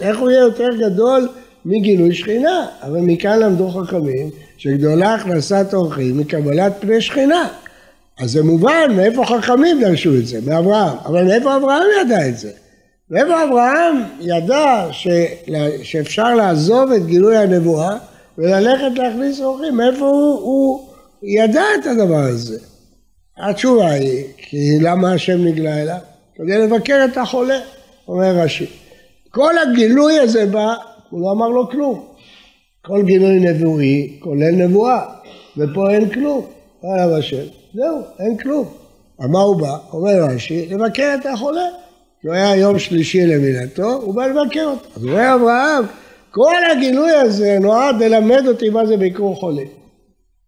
איך 0.00 0.18
הוא 0.18 0.30
יהיה 0.30 0.40
יותר 0.40 0.68
גדול 0.80 1.28
מגילוי 1.64 2.14
שכינה? 2.14 2.66
אבל 2.82 3.00
מכאן 3.00 3.38
למדו 3.38 3.70
חכמים 3.70 4.30
שגדולה 4.56 5.14
הכנסת 5.14 5.66
אורחים 5.74 6.18
מקבלת 6.18 6.72
פני 6.80 7.00
שכינה. 7.00 7.48
אז 8.20 8.30
זה 8.30 8.42
מובן 8.42 8.90
מאיפה 8.96 9.24
חכמים 9.24 9.80
דרשו 9.80 10.14
את 10.14 10.26
זה, 10.26 10.38
מאברהם. 10.46 10.96
אבל 11.04 11.24
מאיפה 11.24 11.56
אברהם 11.56 11.86
ידע 12.00 12.28
את 12.28 12.38
זה? 12.38 12.50
מאיפה 13.10 13.44
אברהם 13.44 14.02
ידע 14.20 14.88
ש... 14.90 15.08
שאפשר 15.82 16.34
לעזוב 16.34 16.92
את 16.92 17.06
גילוי 17.06 17.36
הנבואה 17.36 17.96
וללכת 18.38 18.98
להכניס 18.98 19.40
אורחים? 19.40 19.76
מאיפה 19.76 20.06
הוא, 20.06 20.40
הוא 20.40 20.91
ידע 21.22 21.64
את 21.80 21.86
הדבר 21.86 22.20
הזה? 22.20 22.58
התשובה 23.36 23.90
היא, 23.90 24.24
כי 24.36 24.78
למה 24.80 25.12
השם 25.12 25.44
נגלה 25.44 25.82
אליו? 25.82 25.98
כדי 26.34 26.58
לבקר 26.58 27.04
את 27.12 27.16
החולה, 27.16 27.60
אומר 28.08 28.36
רש"י. 28.36 28.66
כל 29.30 29.54
הגילוי 29.58 30.18
הזה 30.18 30.46
בא, 30.46 30.74
הוא 31.10 31.20
לא 31.20 31.32
אמר 31.32 31.48
לו 31.48 31.70
כלום. 31.70 32.06
כל 32.82 33.02
גילוי 33.02 33.38
נבואי 33.38 34.16
כולל 34.20 34.50
נבואה, 34.50 35.00
ופה 35.56 35.90
אין 35.90 36.08
כלום. 36.08 36.46
עליו 36.82 37.16
השם, 37.16 37.44
זהו, 37.74 38.00
אין 38.20 38.36
כלום. 38.36 38.68
על 39.18 39.28
מה 39.28 39.40
הוא 39.40 39.60
בא? 39.60 39.76
אומר 39.92 40.12
רש"י, 40.12 40.66
לבקר 40.66 41.14
את 41.20 41.26
החולה. 41.26 41.66
הוא 42.22 42.32
היה 42.32 42.56
יום 42.56 42.78
שלישי 42.78 43.26
למילתו, 43.26 43.92
הוא 43.92 44.14
בא 44.14 44.26
לבקר 44.26 44.64
אותו. 44.64 44.88
אז 44.96 45.04
אומר 45.04 45.34
אברהם, 45.34 45.84
כל 46.30 46.54
הגילוי 46.72 47.10
הזה 47.10 47.58
נועד 47.60 48.02
ללמד 48.02 48.46
אותי 48.48 48.70
מה 48.70 48.86
זה 48.86 48.96
ביקור 48.96 49.36
חולה. 49.36 49.62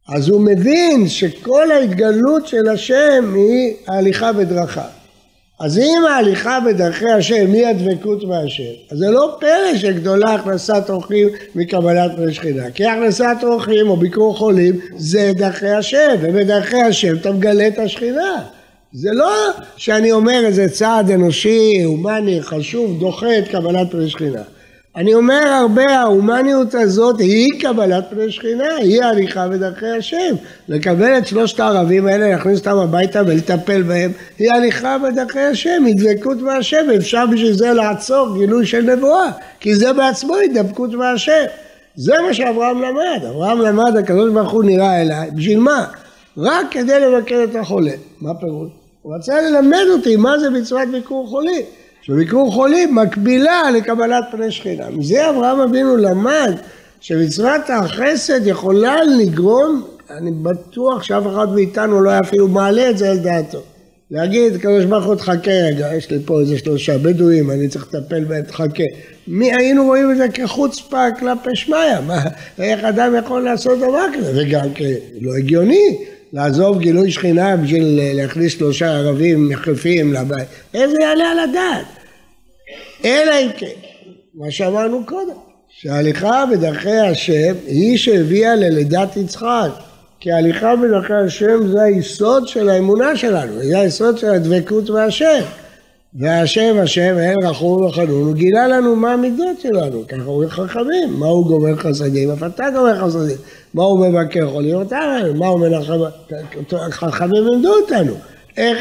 אז 0.09 0.29
הוא 0.29 0.41
מבין 0.41 1.09
שכל 1.09 1.73
ההתגלות 1.73 2.47
של 2.47 2.69
השם 2.69 3.35
היא 3.35 3.75
ההליכה 3.89 4.33
בדרכיו. 4.33 4.83
אז 5.61 5.79
אם 5.79 6.03
ההליכה 6.11 6.59
בדרכי 6.67 7.11
השם 7.11 7.53
היא 7.53 7.67
הדבקות 7.67 8.25
מהשם, 8.25 8.73
אז 8.91 8.99
זה 8.99 9.11
לא 9.11 9.37
פלא 9.41 9.77
שגדולה 9.77 10.35
הכנסת 10.35 10.91
אורחים 10.91 11.29
מקבלת 11.55 12.11
פני 12.17 12.35
שכינה. 12.35 12.71
כי 12.71 12.87
הכנסת 12.87 13.37
אורחים 13.43 13.89
או 13.89 13.97
ביקור 13.97 14.37
חולים 14.37 14.81
זה 14.97 15.33
דרכי 15.35 15.69
השם, 15.69 16.15
ובדרכי 16.21 16.83
השם 16.83 17.17
אתה 17.17 17.33
מגלה 17.33 17.67
את 17.67 17.79
השכינה. 17.79 18.43
זה 18.93 19.11
לא 19.13 19.33
שאני 19.77 20.13
אומר 20.13 20.43
איזה 20.45 20.69
צעד 20.69 21.11
אנושי, 21.11 21.83
הומני, 21.85 22.43
חשוב, 22.43 23.01
דוחה 23.01 23.39
את 23.39 23.49
קבלת 23.49 23.91
פני 23.91 24.11
שכינה. 24.11 24.43
אני 24.97 25.15
אומר 25.15 25.47
הרבה, 25.47 25.99
ההומניות 25.99 26.75
הזאת 26.75 27.21
היא 27.21 27.49
קבלת 27.61 28.05
פני 28.11 28.31
שכינה, 28.31 28.75
היא 28.77 29.03
הליכה 29.03 29.49
בדרכי 29.49 29.87
השם. 29.87 30.35
לקבל 30.69 31.19
את 31.19 31.27
שלושת 31.27 31.61
הערבים 31.61 32.07
האלה, 32.07 32.29
להכניס 32.29 32.59
אותם 32.59 32.77
הביתה 32.77 33.23
ולטפל 33.27 33.83
בהם, 33.83 34.13
היא 34.39 34.51
הליכה 34.55 34.97
בדרכי 34.99 35.41
השם, 35.41 35.85
היא 35.87 35.95
דבקות 35.97 36.41
מהשם, 36.41 36.87
אפשר 36.97 37.25
בשביל 37.33 37.53
זה 37.53 37.73
לעצור 37.73 38.39
גילוי 38.39 38.67
של 38.67 38.95
נבואה, 38.97 39.31
כי 39.61 39.75
זה 39.75 39.93
בעצמו 39.93 40.35
הידבקות 40.35 40.91
מהשם. 40.93 41.45
זה 41.97 42.15
מה 42.27 42.35
שאברהם 42.35 42.83
למד, 42.83 43.25
אברהם 43.29 43.61
למד, 43.61 43.97
הקדוש 43.97 44.31
ברוך 44.33 44.53
הוא 44.53 44.65
נראה 44.65 45.03
אליי, 45.03 45.31
בשביל 45.31 45.59
מה? 45.59 45.87
רק 46.39 46.67
כדי 46.71 47.01
לבקר 47.01 47.45
את 47.51 47.57
החולה. 47.57 47.93
מה 48.21 48.35
פירוש? 48.35 48.69
הוא 49.03 49.17
רצה 49.17 49.41
ללמד 49.41 49.85
אותי 49.93 50.17
מה 50.17 50.39
זה 50.39 50.51
מצוות 50.51 50.89
ביקור 50.89 51.29
חולים. 51.29 51.63
שביקור 52.07 52.53
חולים 52.53 52.95
מקבילה 52.95 53.71
לקבלת 53.71 54.25
פני 54.31 54.51
שכינה. 54.51 54.91
מזה 54.91 55.31
אברהם 55.31 55.61
אבינו 55.61 55.97
למד 55.97 56.53
שמצוות 57.01 57.61
החסד 57.69 58.47
יכולה 58.47 59.05
לגרום, 59.05 59.83
אני 60.11 60.31
בטוח 60.31 61.03
שאף 61.03 61.23
אחד 61.27 61.55
מאיתנו 61.55 62.03
לא 62.03 62.11
היה 62.11 62.21
אפילו 62.21 62.49
מעלה 62.49 62.91
את 62.91 62.99
זה 62.99 63.11
על 63.11 63.19
דעתו. 63.19 63.63
להגיד, 64.11 64.57
קדוש 64.57 64.85
ברוך 64.85 65.05
הוא 65.05 65.15
תחכה 65.15 65.51
רגע, 65.51 65.95
יש 65.95 66.11
לי 66.11 66.19
פה 66.25 66.41
איזה 66.41 66.59
שלושה 66.59 66.99
בדואים, 66.99 67.51
אני 67.51 67.69
צריך 67.69 67.95
לטפל 67.95 68.25
בהם, 68.25 68.43
תחכה. 68.43 68.85
מי 69.29 69.53
היינו 69.53 69.85
רואים 69.85 70.11
את 70.11 70.17
זה 70.17 70.29
כחוצפה 70.29 71.05
כלפי 71.19 71.51
שמיא? 71.55 71.77
איך 72.59 72.85
אדם 72.85 73.15
יכול 73.19 73.41
לעשות 73.41 73.79
דבר 73.79 74.05
כזה? 74.15 74.33
וגם 74.37 74.75
כלא 74.75 75.37
הגיוני. 75.39 75.99
לעזוב 76.35 76.79
גילוי 76.79 77.11
שכינה 77.11 77.57
בשביל 77.57 78.01
להכניס 78.15 78.53
שלושה 78.53 78.97
ערבים 78.97 79.49
מחלפים 79.49 80.13
לבית. 80.13 80.49
איך 80.75 80.91
זה 80.91 80.97
יעלה 81.01 81.31
על 81.31 81.39
הדעת? 81.39 81.87
אלא 83.05 83.33
אם 83.43 83.49
כן, 83.57 83.67
מה 84.35 84.51
שאמרנו 84.51 85.07
קודם, 85.07 85.37
שההליכה 85.69 86.45
בדרכי 86.53 86.97
השם 86.97 87.55
היא 87.67 87.99
שהביאה 87.99 88.57
ללידת 88.57 89.17
יצחק. 89.17 89.71
כי 90.21 90.33
ההליכה 90.33 90.77
בדרכי 90.77 91.15
השם 91.15 91.69
זה 91.69 91.83
היסוד 91.83 92.49
של 92.49 92.69
האמונה 92.69 93.17
שלנו, 93.17 93.63
זה 93.63 93.79
היסוד 93.79 94.19
של 94.19 94.31
הדבקות 94.31 94.91
בהשם. 94.91 95.43
והשם 96.15 96.77
השם 96.83 97.17
אל 97.19 97.47
רחום 97.47 97.85
וחנון, 97.85 98.23
הוא 98.23 98.35
גילה 98.35 98.69
לנו 98.69 98.97
מה 98.97 99.13
המידות 99.13 99.61
שלנו, 99.61 100.05
ככה 100.09 100.23
אומרים 100.27 100.49
חכמים, 100.49 101.13
מה 101.19 101.27
הוא 101.27 101.47
גומר 101.47 101.77
חסדים, 101.77 102.31
אף 102.31 102.43
אתה 102.43 102.65
גומר 102.75 103.07
חסדים, 103.07 103.37
מה 103.75 103.83
הוא 103.83 104.09
מבקר 104.09 104.51
חולים 104.51 104.75
אותנו, 104.75 105.35
מה 105.35 105.47
הוא 105.47 105.61
מנחם, 105.61 105.99
חכמים 106.91 107.47
לימדו 107.47 107.75
אותנו, 107.75 108.15
איך 108.57 108.79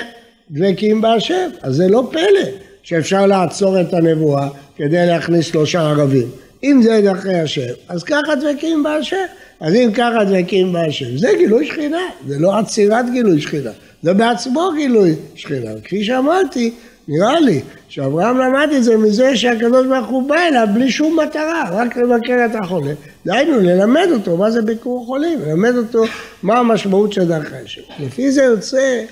דבקים 0.52 1.02
בהשם, 1.02 1.50
אז 1.62 1.76
זה 1.76 1.88
לא 1.88 2.10
פלא 2.12 2.52
שאפשר 2.84 3.26
לעצור 3.26 3.82
את 3.82 3.94
הנבואה 3.94 4.48
כדי 4.76 5.06
להכניס 5.06 5.46
שלושה 5.46 5.82
ערבים, 5.82 6.28
אם 6.64 6.82
זה 6.84 7.02
דרכי 7.04 7.34
השם, 7.34 7.74
אז 7.90 8.04
ככה 8.04 8.36
דבקים 8.42 8.84
בהשם, 8.84 9.26
אז 9.60 9.76
אם 9.76 9.90
ככה 9.94 10.24
דבקים 10.24 10.74
בהשם, 10.74 11.18
זה 11.18 11.30
גילוי 11.38 11.68
שכינה, 11.68 12.10
זה 12.28 12.40
לא 12.40 12.60
עצירת 12.60 13.06
גילוי 13.12 13.42
שכינה, 13.42 13.72
זה 14.04 14.14
בעצמו 14.14 14.70
גילוי 14.76 15.16
שכינה, 15.36 15.72
כפי 15.84 16.04
שאמרתי, 16.04 16.74
נראה 17.08 17.40
לי 17.40 17.62
שאברהם 17.90 18.38
למד 18.38 18.68
את 18.78 18.84
זה 18.84 18.98
מזה 18.98 19.38
שהקדוש 19.38 19.88
ברוך 19.88 20.08
הוא 20.08 20.30
בא 20.30 20.36
אליו 20.36 20.68
בלי 20.74 20.92
שום 20.92 21.20
מטרה, 21.20 21.70
רק 21.72 21.98
לבקר 21.98 22.46
את 22.46 22.56
החולה. 22.64 22.94
דהיינו, 23.26 23.60
ללמד 23.60 24.08
אותו 24.14 24.38
מה 24.38 24.52
זה 24.52 24.62
ביקור 24.62 25.06
חולים, 25.06 25.40
ללמד 25.42 25.76
אותו 25.78 26.04
מה 26.44 26.60
המשמעות 26.60 27.14
של 27.14 27.28
דרכי 27.28 27.56
השם. 27.56 27.82
לפי 28.00 28.32
זה 28.32 28.44
יוצא 28.44 29.04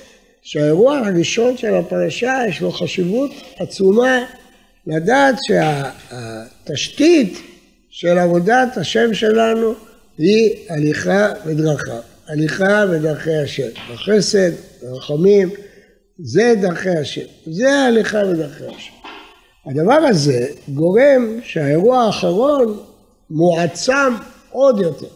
שהאירוע 0.42 0.98
הראשון 0.98 1.58
של 1.58 1.76
הפרשה 1.76 2.42
יש 2.50 2.62
לו 2.62 2.72
חשיבות 2.72 3.32
עצומה 3.60 4.20
לדעת 4.88 5.36
שהתשתית 5.48 7.42
של 7.90 8.18
עבודת 8.18 8.78
השם 8.78 9.14
שלנו 9.14 9.74
היא 10.18 10.56
הליכה 10.70 11.28
בדרכיו, 11.46 12.00
הליכה 12.28 12.86
בדרכי 12.86 13.36
השם, 13.36 13.68
בחסד, 13.94 14.52
ברחמים, 14.82 15.50
זה 16.24 16.54
דרכי 16.62 16.90
השם, 16.90 17.26
זה 17.46 17.74
ההליכה 17.74 18.24
בדרכי 18.24 18.64
השם. 18.76 18.94
הדבר 19.66 20.08
הזה 20.10 20.48
גורם 20.70 21.40
שהאירוע 21.44 22.04
האחרון 22.04 22.80
מועצם 23.30 24.14
עוד 24.52 24.80
יותר 24.80 25.08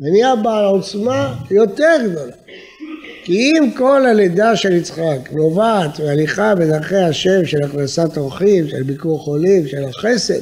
ונהיה 0.00 0.36
בעל 0.36 0.64
עוצמה 0.64 1.34
יותר 1.50 1.96
גדולה. 2.10 2.32
כי 3.24 3.50
אם 3.50 3.70
כל 3.76 4.06
הלידה 4.06 4.56
של 4.56 4.72
יצחק 4.72 5.32
נובעת 5.32 6.00
מהליכה 6.00 6.54
בדרכי 6.54 6.96
השם 6.96 7.46
של 7.46 7.58
הכנסת 7.64 8.18
אורחים, 8.18 8.68
של 8.68 8.82
ביקור 8.82 9.18
חולים, 9.18 9.68
של 9.68 9.84
החסד, 9.84 10.40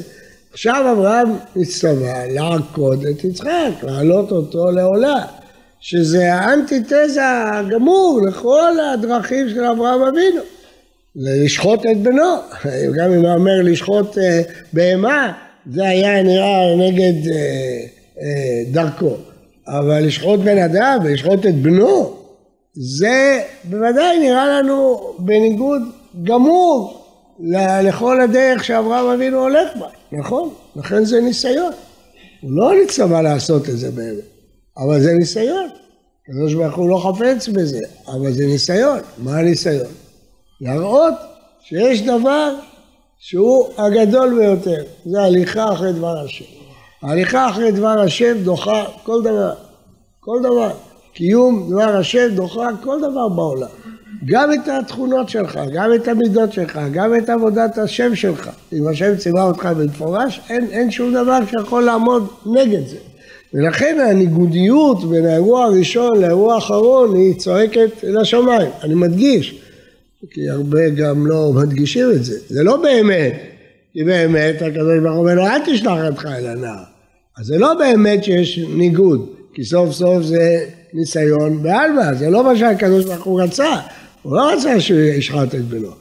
עכשיו 0.53 0.93
אברהם 0.93 1.29
הצטווה 1.55 2.27
לעקוד 2.27 3.05
את 3.05 3.23
יצחק, 3.23 3.71
להעלות 3.83 4.31
אותו 4.31 4.71
לעולה, 4.71 5.25
שזה 5.81 6.33
האנטיתזה 6.33 7.21
הגמור 7.23 8.21
לכל 8.27 8.71
הדרכים 8.93 9.49
של 9.49 9.63
אברהם 9.63 10.01
אבינו. 10.01 10.41
לשחוט 11.15 11.79
את 11.91 11.97
בנו, 11.97 12.35
גם 12.97 13.13
אם 13.13 13.25
הוא 13.25 13.33
אומר 13.33 13.61
לשחוט 13.63 14.17
אה, 14.17 14.41
בהמה, 14.73 15.33
זה 15.73 15.87
היה 15.87 16.23
נראה 16.23 16.75
נגד 16.77 17.27
אה, 17.31 17.35
אה, 18.21 18.63
דרכו. 18.71 19.15
אבל 19.67 20.05
לשחוט 20.05 20.39
בן 20.39 20.57
אדם 20.57 20.99
ולשחוט 21.03 21.45
את 21.45 21.55
בנו, 21.55 22.17
זה 22.73 23.41
בוודאי 23.63 24.19
נראה 24.19 24.59
לנו 24.59 24.99
בניגוד 25.19 25.81
גמור 26.23 27.05
לכל 27.83 28.21
הדרך 28.21 28.63
שאברהם 28.63 29.07
אבינו 29.07 29.39
הולך 29.39 29.69
בה, 29.79 29.87
נכון? 30.11 30.49
לכן 30.75 31.05
זה 31.05 31.21
ניסיון. 31.21 31.71
הוא 32.41 32.51
לא 32.51 32.71
נצטווה 32.83 33.21
לעשות 33.21 33.69
את 33.69 33.77
זה 33.77 33.91
באמת, 33.91 34.23
אבל 34.77 35.01
זה 35.01 35.13
ניסיון. 35.13 35.69
הקדוש 36.29 36.53
ברוך 36.53 36.75
הוא 36.75 36.89
לא 36.89 36.97
חפץ 36.97 37.47
בזה, 37.47 37.79
אבל 38.07 38.31
זה 38.31 38.45
ניסיון. 38.45 38.99
מה 39.17 39.37
הניסיון? 39.37 39.91
להראות 40.61 41.13
שיש 41.61 42.01
דבר 42.01 42.55
שהוא 43.19 43.69
הגדול 43.77 44.39
ביותר, 44.39 44.83
זה 45.05 45.21
הליכה 45.21 45.73
אחרי 45.73 45.93
דבר 45.93 46.17
השם. 46.25 46.45
ההליכה 47.01 47.49
אחרי 47.49 47.71
דבר 47.71 47.99
השם 47.99 48.37
דוחה 48.43 48.85
כל 49.03 49.21
דבר, 49.23 49.53
כל 50.19 50.39
דבר. 50.43 50.71
קיום 51.13 51.69
דבר 51.69 51.97
השם 51.97 52.27
דוחה 52.35 52.69
כל 52.83 53.01
דבר 53.01 53.27
בעולם. 53.27 53.67
גם 54.25 54.53
את 54.53 54.67
התכונות 54.67 55.29
שלך, 55.29 55.59
גם 55.73 55.93
את 55.93 56.07
המידות 56.07 56.53
שלך, 56.53 56.79
גם 56.91 57.15
את 57.15 57.29
עבודת 57.29 57.77
השם 57.77 58.15
שלך. 58.15 58.49
אם 58.73 58.87
השם 58.87 59.17
ציווה 59.17 59.43
אותך 59.43 59.65
במפורש, 59.65 60.41
אין, 60.49 60.67
אין 60.71 60.91
שום 60.91 61.13
דבר 61.13 61.39
שיכול 61.49 61.83
לעמוד 61.83 62.27
נגד 62.45 62.87
זה. 62.87 62.97
ולכן 63.53 63.97
הניגודיות 64.09 65.09
בין 65.09 65.25
האירוע 65.25 65.65
הראשון 65.65 66.21
לאירוע 66.21 66.55
האחרון 66.55 67.15
היא 67.15 67.35
צועקת 67.35 67.89
לשמיים. 68.03 68.69
אני 68.83 68.95
מדגיש, 68.95 69.61
כי 70.31 70.49
הרבה 70.49 70.89
גם 70.89 71.27
לא 71.27 71.53
מדגישים 71.53 72.11
את 72.11 72.25
זה. 72.25 72.39
זה 72.49 72.63
לא 72.63 72.77
באמת, 72.77 73.33
כי 73.93 74.03
באמת 74.03 74.61
הקדוש 74.61 74.99
ברוך 75.03 75.15
הוא 75.15 75.21
אומר 75.21 75.35
לו 75.35 75.45
אל 75.45 75.59
תשלח 75.65 75.97
ידך 76.07 76.25
אל 76.25 76.47
הנער. 76.47 76.83
אז 77.37 77.45
זה 77.45 77.57
לא 77.57 77.73
באמת 77.73 78.23
שיש 78.23 78.59
ניגוד, 78.59 79.29
כי 79.53 79.63
סוף 79.63 79.91
סוף 79.91 80.23
זה 80.23 80.65
ניסיון 80.93 81.63
בעלמא, 81.63 82.13
זה 82.13 82.29
לא 82.29 82.43
מה 82.43 82.57
שהקדוש 82.57 83.05
ברוך 83.05 83.23
הוא 83.23 83.41
רצה, 83.41 83.75
הוא 84.21 84.35
לא 84.35 84.53
רצה 84.53 84.79
שהוא 84.79 84.99
ישחט 84.99 85.55
את 85.55 85.65
בנו, 85.65 85.91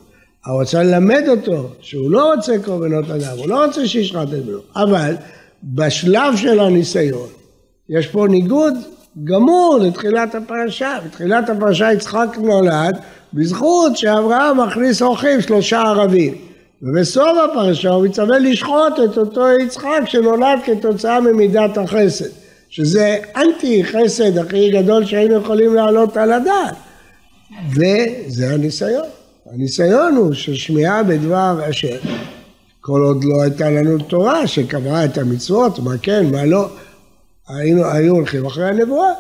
הוא 0.47 0.61
רצה 0.61 0.83
ללמד 0.83 1.25
אותו 1.29 1.69
שהוא 1.81 2.11
לא 2.11 2.35
רוצה 2.35 2.59
קורבנות 2.65 3.11
אדם, 3.11 3.39
הוא 3.39 3.49
לא 3.49 3.65
רוצה 3.65 3.89
שישחט 3.89 4.29
את 4.39 4.45
בנו, 4.45 4.59
אבל 4.77 5.15
בשלב 5.65 6.37
של 6.37 6.61
הניסיון 6.61 7.29
יש 7.91 8.07
פה 8.07 8.27
ניגוד 8.31 8.75
גמור 9.25 9.79
לתחילת 9.83 10.35
הפרשה, 10.35 10.99
בתחילת 11.07 11.51
הפרשה 11.51 11.93
יצחק 11.93 12.37
נולד 12.43 12.97
בזכות 13.35 13.97
שאברהם 13.97 14.61
מכניס 14.61 15.03
אורחים 15.03 15.41
שלושה 15.41 15.81
ערבים 15.81 16.35
ובסוף 16.83 17.39
הפרשה 17.51 17.91
הוא 17.91 18.07
מצווה 18.07 18.39
לשחוט 18.39 18.93
את 19.05 19.19
אותו 19.19 19.47
יצחק 19.63 20.01
שנולד 20.07 20.59
כתוצאה 20.65 21.21
ממידת 21.21 21.79
החסד 21.79 22.29
שזה 22.69 23.17
אנטי 23.37 23.85
חסד 23.85 24.39
הכי 24.39 24.71
גדול 24.71 25.05
שהיינו 25.05 25.35
יכולים 25.35 25.75
להעלות 25.75 26.17
על 26.17 26.33
הדעת. 26.33 26.75
וזה 27.71 28.55
הניסיון. 28.55 29.07
הניסיון 29.53 30.17
הוא 30.17 30.35
ששמיעה 30.35 31.03
בדבר 31.03 31.61
השם. 31.69 31.97
כל 32.81 33.01
עוד 33.03 33.25
לא 33.25 33.43
הייתה 33.43 33.71
לנו 33.71 33.99
תורה 33.99 34.47
שקבעה 34.47 35.05
את 35.05 35.19
המצוות, 35.19 35.79
מה 35.79 35.99
כן, 36.03 36.27
מה 36.33 36.45
לא, 36.45 36.69
היינו, 37.57 37.85
היו 37.85 38.15
הולכים 38.15 38.47
אחרי 38.47 38.69
הנבואה. 38.69 39.13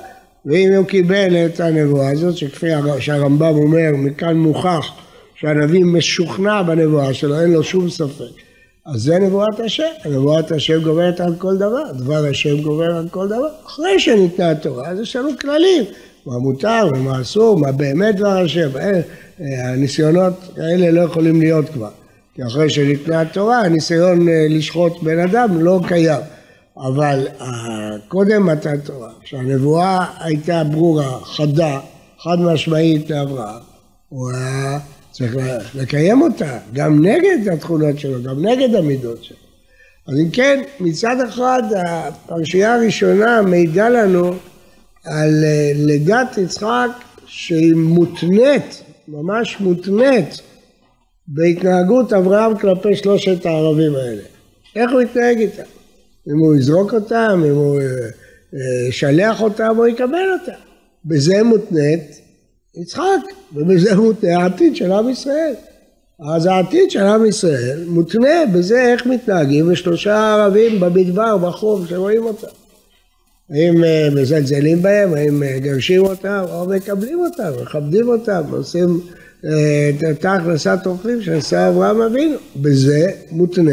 ואם 0.46 0.72
הוא 0.76 0.86
קיבל 0.86 1.46
את 1.46 1.60
הנבואה 1.60 2.10
הזאת, 2.10 2.36
שכפי 2.36 2.66
שהרמב"ם 2.98 3.54
אומר, 3.54 3.90
מכאן 3.94 4.36
מוכח 4.36 4.86
שהנביא 5.34 5.84
משוכנע 5.84 6.62
בנבואה 6.62 7.14
שלו, 7.14 7.40
אין 7.40 7.52
לו 7.52 7.62
שום 7.62 7.90
ספק. 7.90 8.40
אז 8.86 9.00
זה 9.02 9.18
נבואת 9.18 9.60
השם, 9.60 9.84
נבואת 10.06 10.52
השם 10.52 10.82
גוברת 10.82 11.20
על 11.20 11.34
כל 11.38 11.56
דבר, 11.56 11.92
דבר 11.92 12.26
השם 12.30 12.60
גובר 12.62 12.96
על 12.96 13.08
כל 13.10 13.26
דבר. 13.26 13.48
אחרי 13.66 14.00
שניתנה 14.00 14.50
התורה, 14.50 14.88
אז 14.88 15.00
יש 15.00 15.16
לנו 15.16 15.28
כללים, 15.40 15.84
מה 16.26 16.38
מותר 16.38 16.88
ומה 16.94 17.20
אסור, 17.20 17.58
מה 17.58 17.72
באמת 17.72 18.16
דבר 18.16 18.38
השם. 18.38 18.68
אה, 18.76 19.00
הניסיונות 19.72 20.34
האלה 20.56 20.90
לא 20.90 21.00
יכולים 21.00 21.40
להיות 21.40 21.68
כבר. 21.68 21.90
כי 22.34 22.42
אחרי 22.46 22.70
שניתנה 22.70 23.20
התורה, 23.20 23.60
הניסיון 23.60 24.28
אה, 24.28 24.46
לשחוט 24.48 25.02
בן 25.02 25.18
אדם 25.18 25.60
לא 25.60 25.80
קיים. 25.88 26.20
אבל 26.80 27.26
אה, 27.40 27.46
קודם 28.08 28.46
מתן 28.46 28.80
תורה, 28.80 29.10
כשהנבואה 29.22 30.06
הייתה 30.18 30.64
ברורה, 30.64 31.20
חדה, 31.24 31.80
חד 32.18 32.40
משמעית 32.40 33.10
לאברהם, 33.10 33.62
הוא 34.08 34.30
היה 34.32 34.78
צריך 35.10 35.36
לקיים 35.74 36.22
אותה, 36.22 36.58
גם 36.72 37.06
נגד 37.06 37.48
התכונות 37.52 37.98
שלו, 37.98 38.22
גם 38.22 38.46
נגד 38.46 38.74
המידות 38.74 39.24
שלו. 39.24 39.36
אז 40.08 40.14
אם 40.18 40.30
כן, 40.30 40.62
מצד 40.80 41.16
אחד 41.28 41.62
הפרשייה 41.86 42.74
הראשונה 42.74 43.42
מעידה 43.42 43.88
לנו 43.88 44.34
על 45.04 45.44
אה, 45.44 45.72
לידת 45.74 46.38
יצחק 46.38 46.90
שהיא 47.26 47.74
מותנית, 47.74 48.82
ממש 49.08 49.60
מותנית, 49.60 50.40
בהתנהגות 51.28 52.12
אברהם 52.12 52.58
כלפי 52.58 52.96
שלושת 52.96 53.46
הערבים 53.46 53.94
האלה. 53.94 54.22
איך 54.76 54.92
הוא 54.92 55.00
יתנהג 55.00 55.38
איתם? 55.38 55.79
אם 56.28 56.38
הוא 56.38 56.56
יזרוק 56.56 56.94
אותם, 56.94 57.42
אם 57.46 57.54
הוא 57.54 57.80
ישלח 58.88 59.36
אה, 59.36 59.40
אה, 59.40 59.44
אותם, 59.44 59.78
או 59.78 59.86
יקבל 59.86 60.38
אותם. 60.40 60.60
בזה 61.04 61.42
מותנית 61.42 62.20
יצחק, 62.76 63.20
ובזה 63.54 63.96
מותנה 63.96 64.38
העתיד 64.38 64.76
של 64.76 64.92
עם 64.92 65.08
ישראל. 65.08 65.54
אז 66.34 66.46
העתיד 66.46 66.90
של 66.90 67.00
עם 67.00 67.26
ישראל 67.26 67.84
מותנה 67.86 68.42
בזה 68.54 68.92
איך 68.92 69.06
מתנהגים 69.06 69.72
ושלושה 69.72 70.34
ערבים 70.34 70.80
במדבר, 70.80 71.36
בחום, 71.38 71.86
שרואים 71.86 72.24
אותם. 72.24 72.46
האם 73.50 73.84
אה, 73.84 74.08
מזלזלים 74.16 74.82
בהם, 74.82 75.14
האם 75.14 75.40
מגרשים 75.40 76.02
אותם, 76.06 76.44
או 76.52 76.66
מקבלים 76.68 77.20
אותם, 77.20 77.62
מכבדים 77.62 78.08
אותם, 78.08 78.42
עושים 78.50 79.00
את 79.40 80.04
אותה 80.10 80.32
הכנסת 80.32 80.78
אורחים 80.86 81.22
שעשה 81.22 81.68
אברהם 81.68 82.00
אבינו. 82.00 82.36
בזה 82.56 83.10
מותנה, 83.30 83.72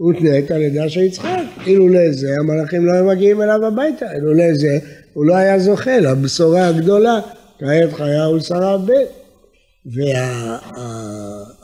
מותנית 0.00 0.50
על 0.50 0.62
ידה 0.62 0.88
של 0.88 1.00
יצחק. 1.00 1.55
אילולא 1.66 2.12
זה 2.12 2.34
המלאכים 2.40 2.86
לא 2.86 2.92
היו 2.92 3.04
מגיעים 3.04 3.42
אליו 3.42 3.66
הביתה, 3.66 4.06
אילולא 4.14 4.54
זה 4.54 4.78
הוא 5.12 5.26
לא 5.26 5.34
היה 5.34 5.58
זוכה 5.58 6.00
לבשורה 6.00 6.68
הגדולה 6.68 7.20
כעת 7.58 7.92
חיה 7.92 8.28
ולשרה 8.28 8.78
ב'. 8.78 8.92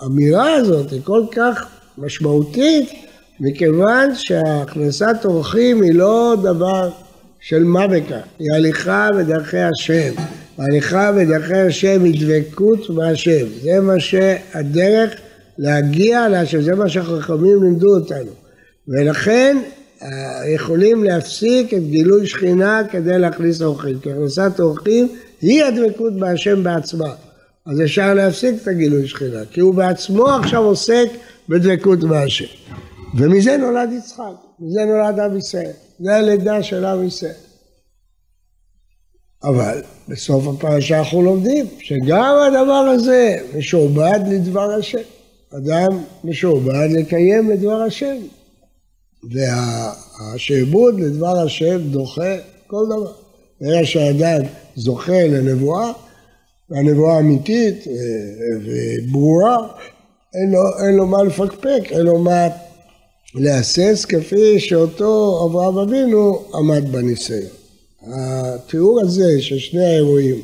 והאמירה 0.01 0.55
הזאת 0.55 0.91
היא 0.91 1.01
כל 1.05 1.23
כך 1.33 1.67
משמעותית 1.99 2.91
מכיוון 3.41 4.11
שהכנסת 4.15 5.17
אורחים 5.25 5.83
היא 5.83 5.95
לא 5.95 6.37
דבר 6.43 6.91
של 7.41 7.65
מה 7.65 7.87
בכך, 7.87 8.23
היא 8.39 8.49
הליכה 8.55 9.09
בדרכי 9.19 9.59
השם. 9.59 10.13
הליכה 10.59 11.13
בדרכי 11.13 11.57
השם 11.57 12.05
היא 12.05 12.27
דבקות 12.27 12.91
בהשם. 12.91 13.47
זה 13.63 13.81
מה 13.81 14.01
שהדרך 14.01 15.15
להגיע 15.59 16.29
להשם, 16.29 16.63
זה 16.63 16.75
מה 16.75 16.89
שהחכמים 16.89 17.63
לימדו 17.63 17.95
אותנו. 17.95 18.31
ולכן 18.89 19.57
יכולים 20.55 21.05
להפסיק 21.05 21.75
את 21.75 21.83
גילוי 21.91 22.27
שכינה 22.27 22.83
כדי 22.91 23.19
להכניס 23.19 23.63
אורחים. 23.63 24.01
כי 24.01 24.11
הכנסת 24.13 24.61
אורחים 24.61 25.09
היא 25.41 25.65
הדבקות 25.65 26.19
בהשם 26.19 26.65
בעצמה. 26.65 27.15
אז 27.67 27.81
אפשר 27.83 28.15
להפסיק 28.15 28.63
את 28.63 28.69
הגילוי 28.69 29.09
שכינה, 29.09 29.45
כי 29.51 29.61
הוא 29.61 29.75
בעצמו 29.75 30.29
עכשיו 30.29 30.63
עוסק 30.63 31.09
בדבקות 31.49 31.99
בהשם. 31.99 32.45
ומזה 33.19 33.57
נולד 33.57 33.93
יצחק, 33.93 34.33
מזה 34.61 34.85
נולד 34.85 35.19
עם 35.19 35.39
ישראל, 35.39 35.71
זה 36.01 36.17
הלידה 36.17 36.63
של 36.63 36.85
עם 36.85 37.07
ישראל. 37.07 37.33
אבל 39.45 39.83
בסוף 40.09 40.47
הפרשה 40.47 40.99
אנחנו 40.99 41.23
לומדים 41.23 41.67
שגם 41.79 42.35
הדבר 42.47 42.73
הזה 42.95 43.37
משועבד 43.57 44.21
לדבר 44.31 44.71
השם. 44.79 44.99
אדם 45.57 45.99
משועבד 46.25 46.89
לקיים 46.91 47.53
את 47.53 47.61
דבר 47.61 47.83
השם. 47.83 48.17
והשעבוד 49.31 51.01
לדבר 51.01 51.39
השם 51.39 51.79
דוחה 51.91 52.37
כל 52.67 52.85
דבר. 52.87 53.13
ברגע 53.61 53.87
שהאדם 53.87 54.43
זוכה 54.77 55.27
לנבואה, 55.27 55.93
והנבואה 56.71 57.19
אמיתית 57.19 57.87
אה, 57.87 57.93
וברורה, 58.65 59.57
אין 60.35 60.51
לו, 60.51 60.87
אין 60.87 60.95
לו 60.97 61.07
מה 61.07 61.23
לפקפק, 61.23 61.83
אין 61.91 62.01
לו 62.01 62.19
מה 62.19 62.49
להסס 63.35 64.05
כפי 64.05 64.61
שאותו 64.61 65.47
אברהם 65.47 65.79
אבינו 65.79 66.43
עמד 66.55 66.93
בניסיון. 66.93 67.51
התיאור 68.07 69.01
הזה 69.01 69.43
של 69.43 69.59
שני 69.59 69.85
האירועים, 69.85 70.41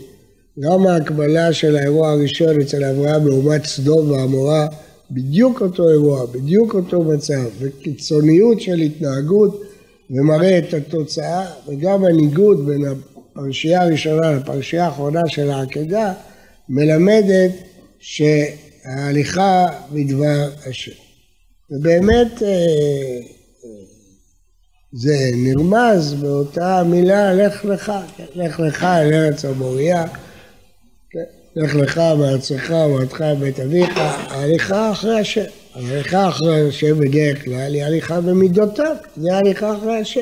גם 0.61 0.87
ההקבלה 0.87 1.53
של 1.53 1.77
האירוע 1.77 2.11
הראשון 2.11 2.61
אצל 2.61 2.85
אברהם 2.85 3.27
לעומת 3.27 3.67
סדום 3.67 4.11
ועמורה, 4.11 4.67
בדיוק 5.11 5.61
אותו 5.61 5.89
אירוע, 5.89 6.27
בדיוק 6.27 6.75
אותו 6.75 7.03
מצב, 7.03 7.49
וקיצוניות 7.59 8.61
של 8.61 8.79
התנהגות 8.79 9.63
ומראה 10.11 10.59
את 10.59 10.75
התוצאה, 10.75 11.47
וגם 11.69 12.05
הניגוד 12.05 12.67
בין 12.67 12.85
הפרשייה 12.85 13.83
הראשונה 13.83 14.33
לפרשייה 14.33 14.85
האחרונה 14.85 15.29
של 15.29 15.51
העקדה, 15.51 16.13
מלמדת 16.69 17.51
שההליכה 17.99 19.67
מדבר 19.93 20.51
השם. 20.67 20.93
ובאמת 21.71 22.43
אה, 22.43 22.49
אה, 22.49 23.25
זה 24.93 25.31
נרמז 25.35 26.15
באותה 26.15 26.83
מילה 26.87 27.35
לך 27.35 27.65
לך, 27.65 27.93
לך 28.35 28.61
לך 28.61 28.85
אל 28.85 29.13
ארץ 29.13 29.45
המוריה, 29.45 30.05
לך 31.57 31.75
לך 31.75 31.99
מארצך 31.99 32.71
ומארצך 32.71 33.21
בית 33.41 33.61
אביך, 33.61 33.89
ההליכה 33.97 34.93
אחרי 34.93 35.21
השם. 35.21 35.45
ההליכה 35.75 36.29
אחרי 36.29 36.69
השם 36.69 36.99
בדרך 36.99 37.45
כלל 37.45 37.75
היא 37.75 37.85
הליכה 37.85 38.21
במידותיו, 38.21 38.97
זה 39.17 39.37
הליכה 39.37 39.77
אחרי 39.77 39.97
השם. 39.97 40.21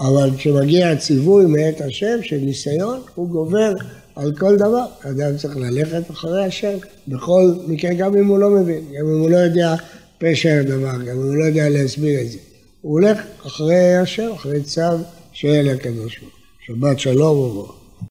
אבל 0.00 0.30
כשמגיע 0.36 0.90
הציווי 0.90 1.46
מאת 1.46 1.80
השם 1.80 2.22
של 2.22 2.36
ניסיון, 2.36 3.00
הוא 3.14 3.28
גובר 3.28 3.74
על 4.16 4.32
כל 4.38 4.56
דבר. 4.56 4.84
אדם 5.02 5.36
צריך 5.36 5.56
ללכת 5.56 6.10
אחרי 6.10 6.44
השם, 6.44 6.76
בכל 7.08 7.52
מקרה, 7.66 7.94
גם 7.94 8.16
אם 8.16 8.26
הוא 8.26 8.38
לא 8.38 8.50
מבין, 8.50 8.84
גם 8.98 9.06
אם 9.06 9.20
הוא 9.20 9.30
לא 9.30 9.36
יודע 9.36 9.74
פשר 10.18 10.56
הדבר, 10.60 11.02
גם 11.06 11.16
אם 11.16 11.26
הוא 11.26 11.34
לא 11.34 11.44
יודע 11.44 11.68
להסביר 11.68 12.20
את 12.20 12.30
זה. 12.30 12.38
הוא 12.80 12.92
הולך 12.92 13.18
אחרי 13.46 13.96
השם, 13.96 14.32
אחרי 14.34 14.62
צו 14.62 14.82
של 15.32 15.68
הקדוש 15.74 16.18
ברוך 16.18 16.32
הוא. 16.32 16.76
שבת 16.76 16.98
שלום 16.98 17.38
וברוך. 17.38 17.79